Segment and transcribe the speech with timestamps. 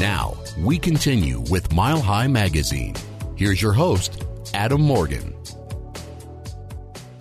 [0.00, 2.94] Now, we continue with Mile High Magazine.
[3.34, 5.34] Here's your host, Adam Morgan.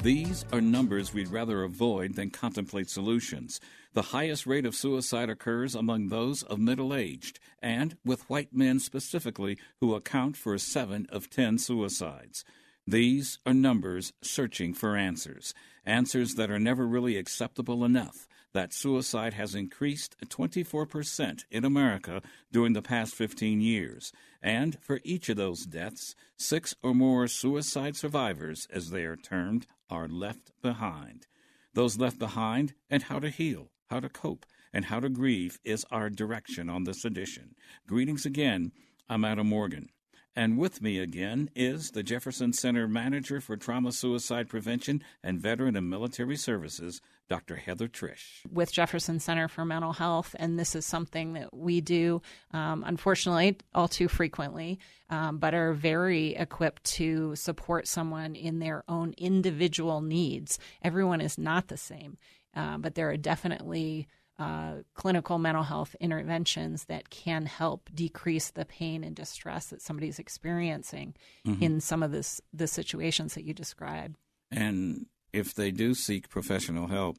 [0.04, 3.62] These are numbers we'd rather avoid than contemplate solutions.
[3.94, 8.82] The highest rate of suicide occurs among those of middle aged, and with white men
[8.82, 12.44] specifically, who account for 7 of 10 suicides.
[12.86, 15.54] These are numbers searching for answers,
[15.86, 22.22] answers that are never really acceptable enough that suicide has increased 24% in America
[22.54, 24.14] during the past 15 years.
[24.42, 29.68] And for each of those deaths, six or more suicide survivors, as they are termed,
[29.90, 31.28] are left behind.
[31.74, 35.86] Those left behind and how to heal, how to cope, and how to grieve is
[35.92, 37.56] our direction on this edition.
[37.86, 38.72] Greetings again.
[39.10, 39.90] I'm Adam Morgan.
[40.38, 45.78] And with me again is the Jefferson Center Manager for Trauma Suicide Prevention and Veteran
[45.78, 47.56] and Military Services, Dr.
[47.56, 48.46] Heather Trish.
[48.52, 52.22] With Jefferson Center for Mental Health, and this is something that we do,
[52.52, 58.84] um, unfortunately, all too frequently, um, but are very equipped to support someone in their
[58.88, 60.60] own individual needs.
[60.84, 62.18] Everyone is not the same,
[62.56, 68.66] uh, but there are definitely uh, clinical mental health interventions that can help decrease the
[68.66, 71.16] pain and distress that somebody's experiencing
[71.48, 71.64] mm-hmm.
[71.64, 74.18] in some of this the situations that you described.
[74.52, 75.06] And
[75.36, 77.18] if they do seek professional help,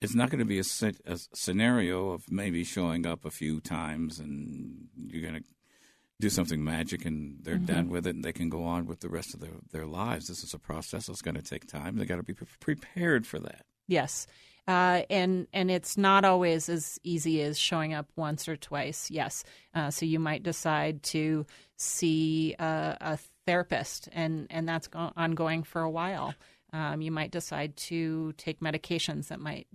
[0.00, 4.18] it's not going to be a, a scenario of maybe showing up a few times
[4.18, 5.48] and you're going to
[6.20, 7.64] do something magic and they're mm-hmm.
[7.64, 10.28] done with it and they can go on with the rest of their, their lives.
[10.28, 11.96] This is a process that's going to take time.
[11.96, 13.64] They got to be pre- prepared for that.
[13.86, 14.26] Yes.
[14.68, 19.10] Uh, and and it's not always as easy as showing up once or twice.
[19.10, 19.42] Yes,
[19.74, 21.46] uh, so you might decide to
[21.78, 26.34] see a, a therapist, and and that's go- ongoing for a while.
[26.72, 29.66] Um, you might decide to take medications that might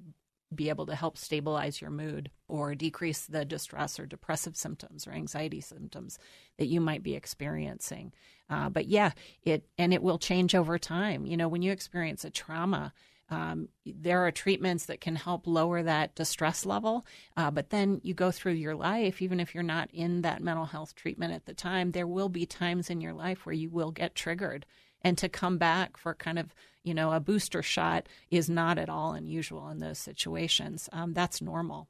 [0.53, 5.11] be able to help stabilize your mood or decrease the distress or depressive symptoms or
[5.11, 6.19] anxiety symptoms
[6.57, 8.13] that you might be experiencing.
[8.49, 11.25] Uh, but yeah, it and it will change over time.
[11.25, 12.93] You know, when you experience a trauma
[13.33, 17.05] um, there are treatments that can help lower that distress level,
[17.37, 20.65] uh, but then you go through your life, even if you're not in that mental
[20.65, 23.91] health treatment at the time, there will be times in your life where you will
[23.91, 24.65] get triggered.
[25.03, 26.53] And to come back for kind of,
[26.83, 30.89] you know, a booster shot is not at all unusual in those situations.
[30.93, 31.87] Um, that's normal.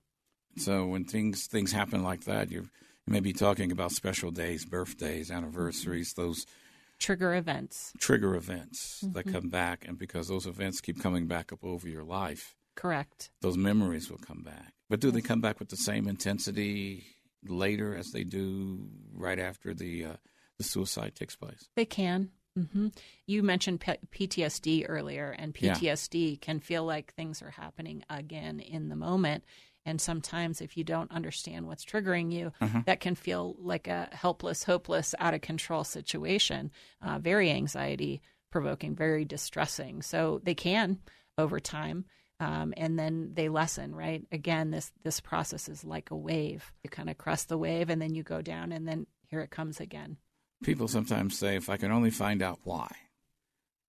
[0.58, 4.66] So when things things happen like that, you're, you may be talking about special days,
[4.66, 6.46] birthdays, anniversaries, those–
[7.04, 7.94] trigger events.
[7.98, 9.14] Trigger events mm-hmm.
[9.14, 13.30] that come back, and because those events keep coming back up over your life, correct.
[13.42, 14.74] Those memories will come back.
[14.90, 15.16] But do yes.
[15.16, 17.06] they come back with the same intensity
[17.46, 20.14] later as they do right after the uh,
[20.58, 21.68] the suicide takes place?
[21.76, 22.30] They can.
[22.58, 22.88] Mm-hmm.
[23.26, 26.38] You mentioned P- PTSD earlier, and PTSD yeah.
[26.40, 29.44] can feel like things are happening again in the moment.
[29.86, 32.84] And sometimes, if you don't understand what's triggering you, uh-huh.
[32.86, 36.72] that can feel like a helpless, hopeless, out of control situation.
[37.02, 40.02] Uh, very anxiety provoking, very distressing.
[40.02, 41.00] So they can
[41.38, 42.06] over time.
[42.40, 44.26] Um, and then they lessen, right?
[44.32, 46.72] Again, this this process is like a wave.
[46.84, 49.50] You kind of crest the wave, and then you go down, and then here it
[49.50, 50.18] comes again.
[50.64, 52.90] People sometimes say, "If I can only find out why,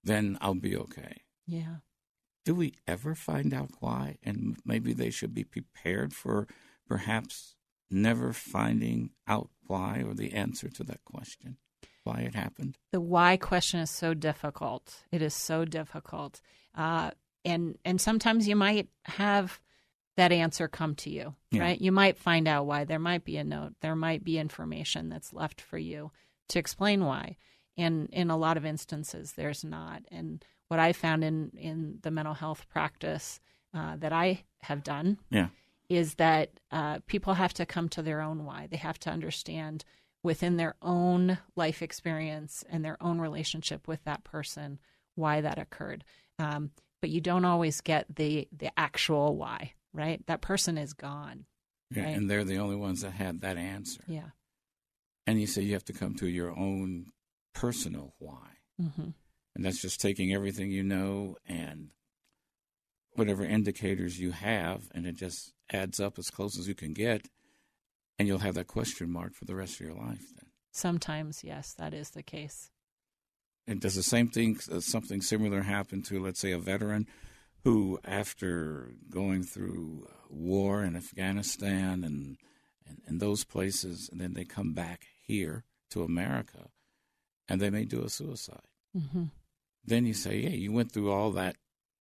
[0.02, 1.76] then I'll be okay." Yeah
[2.44, 4.18] do we ever find out why?
[4.22, 6.46] And maybe they should be prepared for
[6.86, 7.56] perhaps
[7.90, 11.56] never finding out why or the answer to that question,
[12.04, 12.76] why it happened.
[12.92, 15.04] The why question is so difficult.
[15.10, 16.40] It is so difficult,
[16.74, 17.12] uh,
[17.44, 19.60] and and sometimes you might have
[20.16, 21.62] that answer come to you, yeah.
[21.62, 21.80] right?
[21.80, 22.84] You might find out why.
[22.84, 23.74] There might be a note.
[23.80, 26.12] There might be information that's left for you
[26.48, 27.36] to explain why.
[27.76, 30.02] And in a lot of instances, there's not.
[30.10, 33.40] And what I found in in the mental health practice
[33.74, 35.48] uh, that I have done yeah.
[35.88, 38.68] is that uh, people have to come to their own why.
[38.70, 39.84] They have to understand
[40.22, 44.78] within their own life experience and their own relationship with that person
[45.16, 46.04] why that occurred.
[46.38, 50.24] Um, but you don't always get the the actual why, right?
[50.26, 51.44] That person is gone.
[51.90, 52.16] Yeah, right?
[52.16, 54.02] and they're the only ones that had that answer.
[54.08, 54.30] Yeah.
[55.26, 57.06] And you say you have to come to your own
[57.54, 58.58] personal why.
[58.80, 59.10] Mm-hmm.
[59.54, 61.90] And that's just taking everything you know and
[63.14, 67.28] whatever indicators you have, and it just adds up as close as you can get.
[68.18, 70.50] And you'll have that question mark for the rest of your life then.
[70.72, 72.70] Sometimes, yes, that is the case.
[73.66, 77.06] And does the same thing, uh, something similar happen to, let's say, a veteran
[77.62, 82.36] who, after going through war in Afghanistan and,
[82.86, 86.68] and, and those places, and then they come back here to America
[87.48, 88.68] and they may do a suicide?
[88.96, 89.24] Mm-hmm
[89.86, 91.56] then you say, "Hey, you went through all that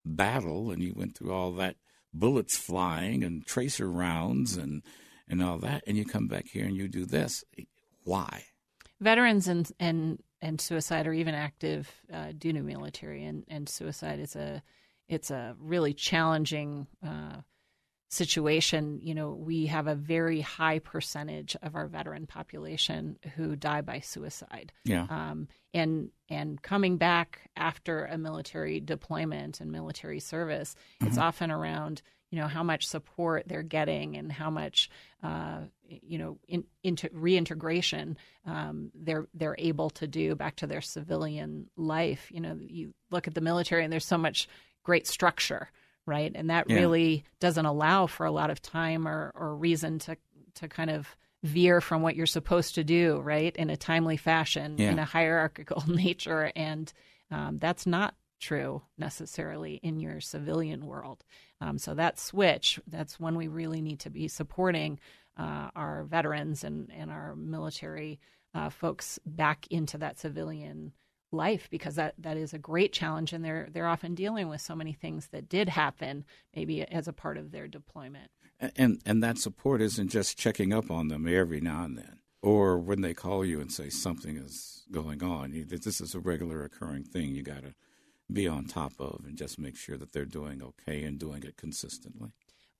[0.05, 1.75] battle and you went through all that
[2.13, 4.83] bullets flying and tracer rounds and
[5.27, 7.43] and all that, and you come back here and you do this.
[8.03, 8.45] Why?
[8.99, 14.35] Veterans and and and suicide or even active uh, duty military and, and suicide is
[14.35, 14.61] a
[15.07, 17.37] it's a really challenging uh,
[18.13, 18.99] situation.
[19.01, 23.99] You know, we have a very high percentage of our veteran population who die by
[23.99, 24.71] suicide.
[24.85, 25.07] Yeah.
[25.09, 31.07] Um, and and coming back after a military deployment and military service, mm-hmm.
[31.07, 32.01] it's often around
[32.33, 34.89] you know how much support they're getting and how much
[35.21, 38.17] uh, you know in, into reintegration
[38.47, 42.31] um, they're they're able to do back to their civilian life.
[42.31, 44.47] You know, you look at the military and there's so much
[44.83, 45.69] great structure,
[46.05, 46.31] right?
[46.33, 46.77] And that yeah.
[46.77, 50.17] really doesn't allow for a lot of time or, or reason to
[50.55, 54.75] to kind of veer from what you're supposed to do, right, in a timely fashion,
[54.77, 54.91] yeah.
[54.91, 56.93] in a hierarchical nature, and
[57.31, 61.23] um, that's not true necessarily in your civilian world.
[61.61, 64.99] Um, so that switch, that's when we really need to be supporting
[65.37, 68.19] uh, our veterans and, and our military
[68.53, 70.91] uh, folks back into that civilian
[71.33, 74.75] life because that, that is a great challenge and they're they're often dealing with so
[74.75, 76.23] many things that did happen
[76.55, 78.29] maybe as a part of their deployment.
[78.75, 82.77] And and that support isn't just checking up on them every now and then or
[82.77, 85.65] when they call you and say something is going on.
[85.67, 87.73] This is a regular occurring thing you got to
[88.31, 91.55] be on top of and just make sure that they're doing okay and doing it
[91.55, 92.31] consistently.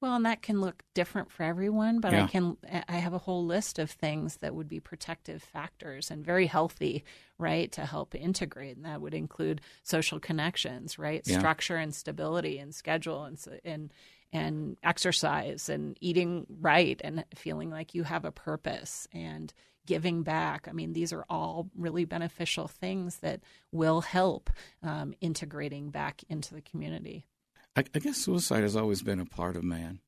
[0.03, 2.25] Well, and that can look different for everyone, but yeah.
[2.25, 2.57] I can
[2.89, 7.05] I have a whole list of things that would be protective factors and very healthy,
[7.38, 11.39] right, to help integrate, and that would include social connections, right, yeah.
[11.39, 13.94] structure and stability, and schedule, and and
[14.33, 19.53] and exercise, and eating right, and feeling like you have a purpose, and
[19.85, 20.67] giving back.
[20.67, 23.39] I mean, these are all really beneficial things that
[23.71, 24.50] will help
[24.81, 27.25] um, integrating back into the community.
[27.75, 29.99] I, I, guess suicide has always been a part of man,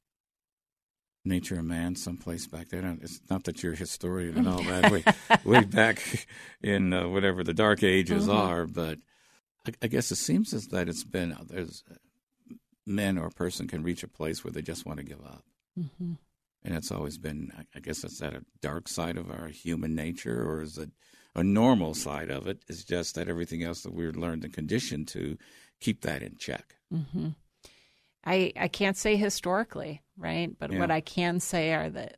[1.23, 2.97] nature of man, someplace back there.
[3.01, 5.03] It's not that you're a historian and all that, way,
[5.45, 6.27] way back
[6.61, 8.37] in uh, whatever the dark ages mm-hmm.
[8.37, 8.99] are, but
[9.67, 11.95] I, I, guess it seems as that it's been uh, there's uh,
[12.85, 15.43] men or a person can reach a place where they just want to give up.
[15.79, 16.13] Mm-hmm.
[16.63, 20.43] And it's always been, I guess, it's that a dark side of our human nature,
[20.49, 20.89] or is it
[21.35, 22.63] a normal side of it?
[22.67, 22.73] it?
[22.73, 25.37] Is just that everything else that we're learned and conditioned to
[25.79, 26.75] keep that in check.
[26.91, 27.29] Mm-hmm.
[28.25, 30.51] I, I can't say historically, right?
[30.57, 30.79] But yeah.
[30.79, 32.17] what I can say are that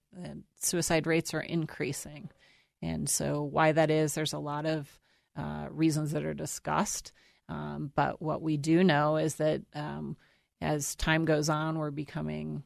[0.59, 2.29] suicide rates are increasing.
[2.81, 4.99] And so, why that is, there's a lot of
[5.35, 7.11] uh, reasons that are discussed.
[7.49, 10.15] Um, but what we do know is that um,
[10.61, 12.63] as time goes on, we're becoming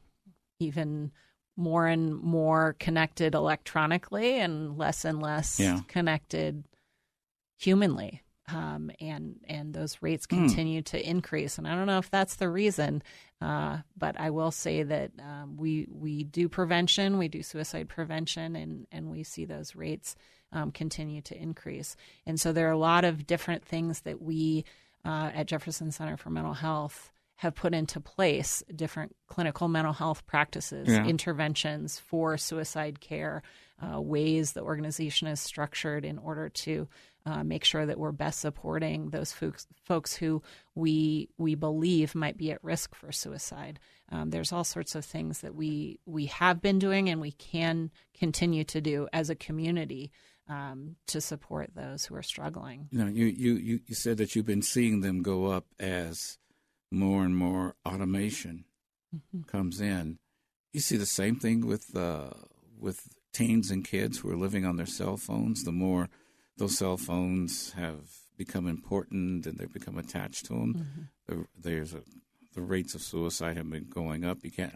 [0.60, 1.12] even
[1.58, 5.80] more and more connected electronically and less and less yeah.
[5.88, 6.64] connected
[7.58, 8.22] humanly
[8.54, 10.38] um, and and those rates hmm.
[10.38, 10.86] continue mm.
[10.86, 11.58] to increase.
[11.58, 13.04] And I don't know if that's the reason,
[13.42, 18.56] uh, but I will say that um, we we do prevention, we do suicide prevention,
[18.56, 20.16] and and we see those rates
[20.52, 21.96] um, continue to increase.
[22.26, 24.66] And so there are a lot of different things that we
[25.06, 27.12] uh, at Jefferson Center for Mental Health
[27.42, 31.04] have put into place different clinical mental health practices, yeah.
[31.06, 33.42] interventions for suicide care,
[33.82, 36.88] uh, ways the organization is structured in order to
[37.26, 40.44] uh, make sure that we're best supporting those folks, folks who
[40.76, 43.80] we we believe might be at risk for suicide.
[44.12, 47.90] Um, there's all sorts of things that we we have been doing and we can
[48.14, 50.12] continue to do as a community
[50.48, 52.88] um, to support those who are struggling.
[52.92, 56.38] You know, you, you you said that you've been seeing them go up as
[56.92, 58.66] more and more automation
[59.16, 59.44] mm-hmm.
[59.44, 60.20] comes in.
[60.74, 62.32] You see the same thing with uh,
[62.80, 65.64] with teens and kids who are living on their cell phones.
[65.64, 66.10] The more
[66.58, 70.74] those cell phones have become important and they've become attached to them.
[70.74, 71.02] Mm-hmm.
[71.28, 72.02] The, there's a,
[72.54, 74.40] the rates of suicide have been going up.
[74.44, 74.74] You can't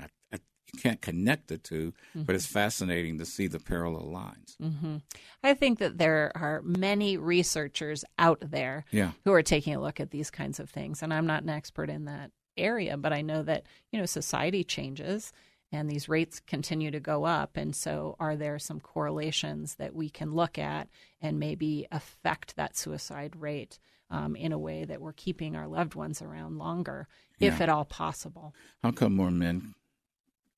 [0.75, 2.23] can't connect the 2 mm-hmm.
[2.23, 4.55] but it's fascinating to see the parallel lines.
[4.61, 4.97] Mm-hmm.
[5.43, 9.11] I think that there are many researchers out there yeah.
[9.23, 11.89] who are taking a look at these kinds of things, and I'm not an expert
[11.89, 15.33] in that area, but I know that you know society changes
[15.71, 17.57] and these rates continue to go up.
[17.57, 20.87] And so, are there some correlations that we can look at
[21.21, 23.79] and maybe affect that suicide rate
[24.09, 27.07] um, in a way that we're keeping our loved ones around longer,
[27.39, 27.49] yeah.
[27.49, 28.53] if at all possible?
[28.83, 29.73] How come more men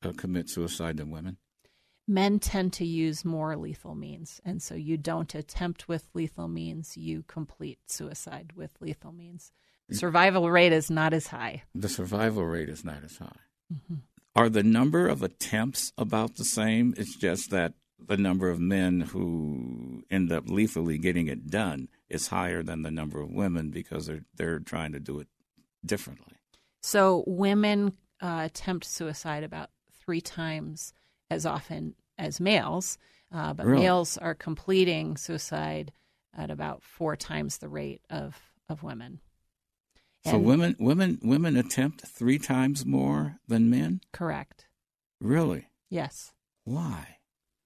[0.04, 1.38] uh, commit suicide than women?
[2.08, 4.40] Men tend to use more lethal means.
[4.46, 9.52] And so, you don't attempt with lethal means, you complete suicide with lethal means.
[9.92, 11.64] Survival rate is not as high.
[11.74, 13.40] The survival rate is not as high.
[13.74, 13.96] Mm-hmm.
[14.36, 16.94] Are the number of attempts about the same?
[16.98, 22.28] It's just that the number of men who end up lethally getting it done is
[22.28, 25.28] higher than the number of women because they're they're trying to do it
[25.86, 26.36] differently.
[26.82, 29.70] So women uh, attempt suicide about
[30.08, 30.94] three times
[31.30, 32.98] as often as males,
[33.32, 33.82] uh, but Really?
[33.84, 35.92] males are completing suicide
[36.36, 39.20] at about four times the rate of of women.
[40.26, 44.02] So women women women attempt three times more than men.
[44.14, 44.66] correct.
[45.20, 45.68] Really?
[45.90, 46.32] Yes.
[46.64, 47.14] Why?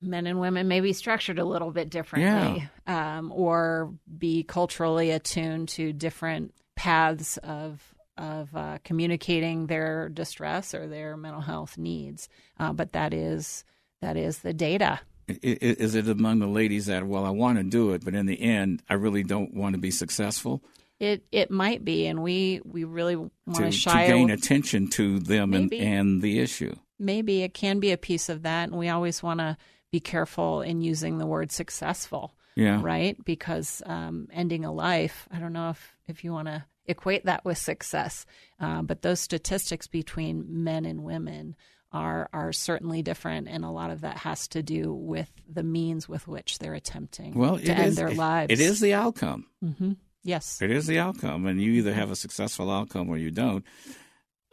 [0.03, 5.69] men and women may be structured a little bit differently um, or be culturally attuned
[5.69, 12.73] to different paths of of uh, communicating their distress or their mental health needs uh,
[12.73, 13.63] but that is
[14.01, 17.93] that is the data Is it among the ladies that well, I want to do
[17.93, 20.61] it, but in the end, I really don't want to be successful
[20.99, 24.87] it it might be and we we really want to, to to gain away attention
[24.87, 26.73] to them and, and the issue?
[26.99, 29.57] maybe it can be a piece of that and we always want to
[29.91, 32.79] be careful in using the word successful Yeah.
[32.81, 33.17] right?
[33.25, 37.45] Because um, ending a life, I don't know if, if you want to equate that
[37.45, 38.25] with success,
[38.59, 41.55] uh, but those statistics between men and women
[41.93, 46.07] are are certainly different, and a lot of that has to do with the means
[46.07, 48.51] with which they're attempting Well, to end is- their lives.
[48.51, 49.47] It is the outcome.
[49.61, 50.61] hmm Yes.
[50.61, 53.65] It is the outcome, and you either have a successful outcome or you don't.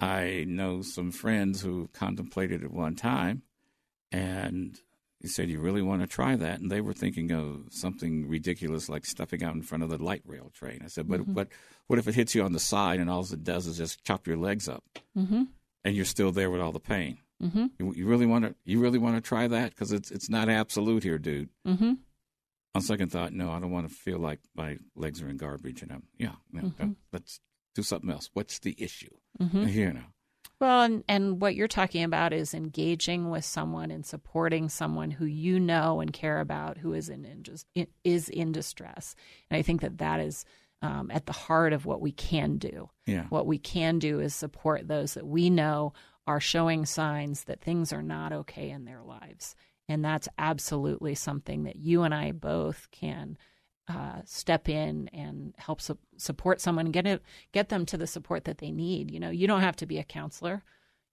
[0.00, 3.42] I know some friends who contemplated it one time,
[4.10, 4.78] and
[5.20, 8.88] he said, "You really want to try that?" And they were thinking of something ridiculous
[8.88, 10.80] like stepping out in front of the light rail train.
[10.84, 11.32] I said, "But Mm-hmm.
[11.34, 11.48] but
[11.86, 14.26] what if it hits you on the side and all it does is just chop
[14.26, 14.84] your legs up,
[15.14, 15.44] hmm
[15.84, 18.54] and you're still there with all the pain?" hmm You, you really want to?
[18.64, 19.70] You really want to try that?
[19.70, 21.50] Because it's it's not absolute here, dude.
[21.64, 21.94] hmm
[22.74, 25.82] On second thought, no, I don't want to feel like my legs are in garbage,
[25.82, 26.36] and I'm yeah.
[26.52, 26.86] No, Mm-hmm.
[26.86, 27.40] no, let's
[27.74, 28.30] do something else.
[28.34, 29.14] What's the issue?
[29.40, 30.04] hmm You know,
[30.60, 35.24] Well, and, and what you're talking about is engaging with someone and supporting someone who
[35.24, 39.14] you know and care about who is in, in just in, is in distress.
[39.50, 40.44] And I think that that is
[40.82, 42.90] um, at the heart of what we can do.
[43.06, 45.92] yeah, What we can do is support those that we know
[46.26, 49.54] are showing signs that things are not okay in their lives.
[49.88, 53.38] And that's absolutely something that you and I both can
[53.88, 58.06] uh, step in and help su- support someone and get it, get them to the
[58.06, 59.10] support that they need.
[59.10, 60.62] You know, you don't have to be a counselor.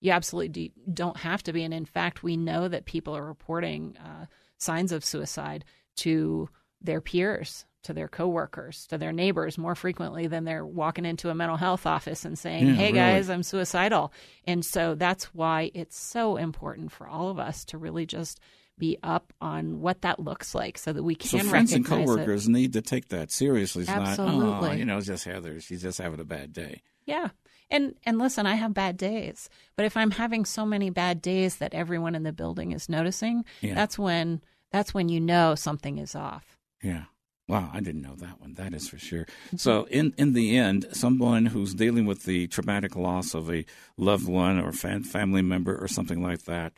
[0.01, 1.63] You absolutely do, don't have to be.
[1.63, 4.25] And in fact, we know that people are reporting uh,
[4.57, 5.63] signs of suicide
[5.97, 6.49] to
[6.81, 11.35] their peers, to their coworkers, to their neighbors more frequently than they're walking into a
[11.35, 12.97] mental health office and saying, Yeah, "Hey really.
[12.97, 14.11] guys, I'm suicidal."
[14.45, 18.39] And so that's why it's so important for all of us to really just
[18.77, 22.09] be up on what that looks like so that we so can friends and recognize
[22.09, 22.13] it.
[22.15, 23.83] coworkers need to take that seriously.
[23.83, 24.79] It's not, oh, Absolutely.
[24.79, 25.59] you know, it's just Heather.
[25.61, 26.81] She's just having a bad day.
[27.05, 27.29] Yeah.
[27.71, 29.49] And and listen, I have bad days.
[29.75, 33.43] But if I'm having so many bad days that everyone in the building is noticing,
[33.61, 33.73] Yeah.
[33.75, 34.41] that's when
[34.71, 36.57] that's when you know something is off.
[36.83, 37.05] Yeah.
[37.47, 38.55] Wow, I didn't know that one.
[38.55, 39.25] That is for sure.
[39.25, 39.57] Mm-hmm.
[39.57, 43.65] So, in in the end, someone who's dealing with the traumatic loss of a
[43.97, 46.73] loved one or fam- family member or something like that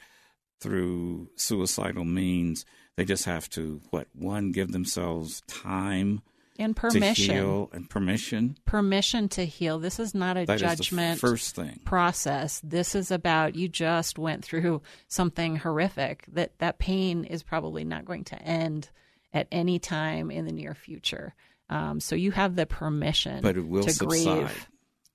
[0.60, 6.22] through suicidal means, they just have to what one give themselves time
[6.60, 8.58] And permission to heal and permission.
[8.66, 9.78] Permission to heal.
[9.80, 11.80] This is not a That is judgment the first thing.
[11.86, 12.60] process.
[12.64, 16.26] This is about you just went through something horrific.
[16.30, 18.90] That that pain is probably not going to end
[19.34, 21.36] at any time in the near future.
[21.70, 24.38] Um, so you have the permission But it will to subside.
[24.48, 24.68] grieve.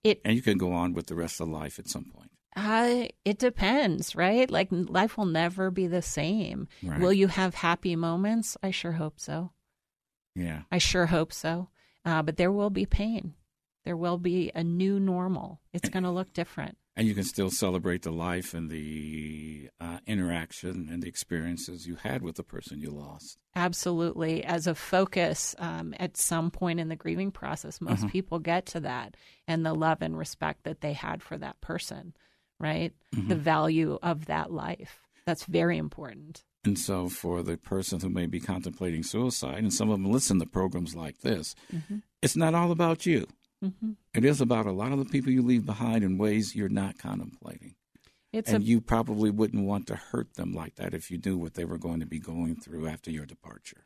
[0.05, 2.31] It And you can go on with the rest of life at some point.
[2.55, 4.51] Uh, it depends, right?
[4.51, 6.69] Like life will never be the same.
[6.83, 7.01] Right.
[7.01, 8.57] Will you have happy moments?
[8.63, 9.53] I sure hope so.
[10.35, 10.63] Yeah.
[10.71, 11.69] I sure hope so.
[12.05, 13.35] Uh, but there will be pain.
[13.85, 15.61] There will be a new normal.
[15.73, 16.77] It's going to look different.
[16.95, 21.97] And you can still celebrate the life and the uh, interaction and the experiences you
[21.97, 23.39] had with the person you lost.
[23.57, 24.45] Absolutely.
[24.45, 28.81] As a focus um, at some point in the grieving process, most people get to
[28.81, 29.17] that
[29.49, 32.13] and the love and respect that they had for that person,
[32.63, 32.95] right?
[33.13, 35.01] The value of that life.
[35.27, 36.45] That's very important.
[36.65, 40.39] And so, for the person who may be contemplating suicide, and some of them listen
[40.39, 41.55] to programs like this,
[42.23, 43.27] it's not all about you.
[43.61, 46.69] hmm It is about a lot of the people you leave behind in ways you're
[46.69, 47.75] not contemplating.
[48.33, 51.37] It's and a you probably wouldn't want to hurt them like that if you knew
[51.37, 53.85] what they were going to be going through after your departure.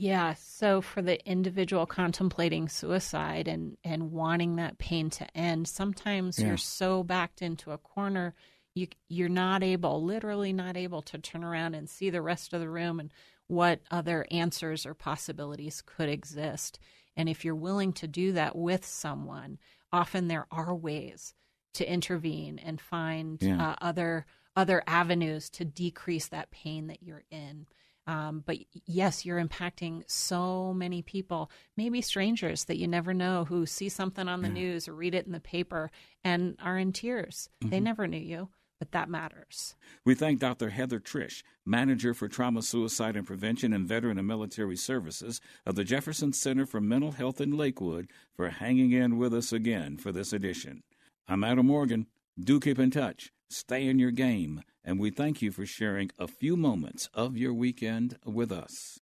[0.00, 0.34] Yeah.
[0.34, 6.48] So for the individual contemplating suicide and and wanting that pain to end, sometimes Yeah.
[6.48, 8.34] you're so backed into a corner,
[8.74, 12.60] you you're not able, literally not able to turn around and see the rest of
[12.60, 13.12] the room and
[13.46, 16.78] what other answers or possibilities could exist.
[17.16, 19.58] And if you're willing to do that with someone,
[19.92, 21.34] often there are ways
[21.74, 23.70] to intervene and find Yeah.
[23.70, 24.24] uh, other
[24.56, 27.66] other avenues to decrease that pain that you're in.
[28.10, 33.66] Um, but yes, you're impacting so many people, maybe strangers that you never know who
[33.66, 35.92] see something on the news or read it in the paper
[36.24, 37.48] and are in tears.
[37.60, 38.48] They never knew you,
[38.80, 39.76] but that matters.
[40.04, 40.70] We thank Dr.
[40.70, 45.84] Heather Trish, Manager for Trauma, Suicide, and Prevention in Veteran and Military Services of the
[45.84, 50.32] Jefferson Center for Mental Health in Lakewood, for hanging in with us again for this
[50.32, 50.82] edition.
[51.28, 52.08] I'm Adam Morgan.
[52.42, 56.26] Do keep in touch, stay in your game, and we thank you for sharing a
[56.26, 59.00] few moments of your weekend with us.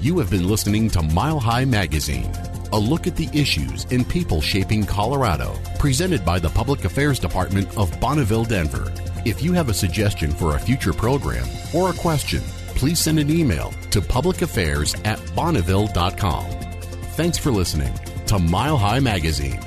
[0.00, 2.32] You have been listening to Mile High Magazine,
[2.72, 7.76] a look at the issues and people shaping Colorado, presented by the Public Affairs Department
[7.76, 8.92] of Bonneville, Denver.
[9.26, 13.30] If you have a suggestion for a future program or a question, please send an
[13.30, 16.50] email to publicaffairs at bonneville.com.
[17.12, 17.92] Thanks for listening
[18.26, 19.60] to Mile High Magazine.